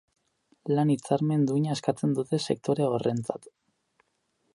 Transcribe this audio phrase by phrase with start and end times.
[0.77, 3.47] Lan-hitzarmen duina eskatzen dute sektore horrentzat.